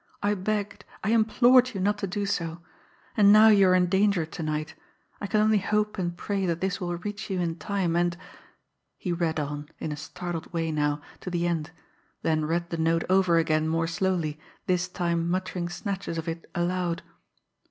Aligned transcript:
I 0.23 0.33
begged, 0.33 0.83
I 1.03 1.11
implored 1.11 1.75
you 1.75 1.79
not 1.79 1.99
to 1.99 2.07
do 2.07 2.25
so. 2.25 2.61
And 3.15 3.31
now 3.31 3.49
you 3.49 3.67
are 3.67 3.75
in 3.75 3.85
danger 3.85 4.25
to 4.25 4.41
night. 4.41 4.73
I 5.21 5.27
can 5.27 5.41
only 5.41 5.59
hope 5.59 5.99
and 5.99 6.17
pray 6.17 6.47
that 6.47 6.59
this 6.59 6.81
will 6.81 6.97
reach 6.97 7.29
you 7.29 7.39
in 7.39 7.57
time, 7.57 7.95
and" 7.95 8.17
He 8.97 9.13
read 9.13 9.39
on, 9.39 9.69
in 9.77 9.91
a 9.91 9.95
startled 9.95 10.51
way 10.51 10.71
now, 10.71 11.01
to 11.19 11.29
the 11.29 11.45
end; 11.45 11.69
then 12.23 12.45
read 12.45 12.71
the 12.71 12.77
note 12.77 13.03
over 13.11 13.37
again 13.37 13.67
more 13.67 13.85
slowly, 13.85 14.39
this 14.65 14.87
time 14.87 15.29
muttering 15.29 15.69
snatches 15.69 16.17
of 16.17 16.27
it 16.27 16.49
aloud 16.55 17.03